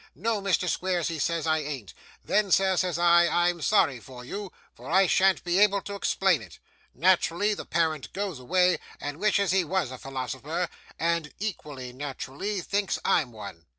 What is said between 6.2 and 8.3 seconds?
it." Naturally, the parent